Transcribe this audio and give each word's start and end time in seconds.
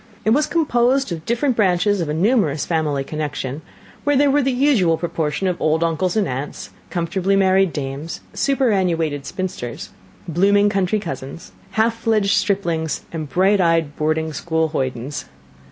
It 0.25 0.31
was 0.31 0.47
composed 0.47 1.11
of 1.11 1.27
different 1.27 1.55
branches 1.55 2.01
of 2.01 2.09
a 2.09 2.13
numerous 2.15 2.65
family 2.65 3.03
connection, 3.03 3.61
where 4.03 4.15
there 4.17 4.31
were 4.31 4.41
the 4.41 4.51
usual 4.51 4.97
proportion 4.97 5.45
of 5.47 5.61
old 5.61 5.83
uncles 5.83 6.17
and 6.17 6.27
aunts, 6.27 6.71
comfortably 6.89 7.35
married 7.35 7.71
dames, 7.71 8.21
superannuated 8.33 9.27
spinsters, 9.27 9.91
blooming 10.27 10.69
country 10.69 10.99
cousins, 10.99 11.51
half 11.73 11.95
fledged 11.95 12.31
striplings, 12.31 13.03
and 13.13 13.29
bright 13.29 13.61
eyed 13.61 13.95
boarding 13.95 14.33
school 14.33 14.69
hoydens. 14.69 15.25